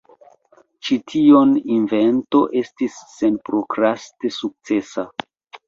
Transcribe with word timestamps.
Ĉi 0.87 0.95
tio 1.13 1.41
invento 1.75 2.43
estis 2.63 2.97
senprokraste 3.21 4.35
sukcesa. 4.43 5.09